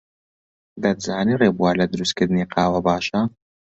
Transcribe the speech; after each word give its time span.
دەتزانی 0.83 1.39
ڕێبوار 1.41 1.75
لە 1.81 1.85
دروستکردنی 1.93 2.49
قاوە 2.53 2.79
باشە؟ 2.87 3.21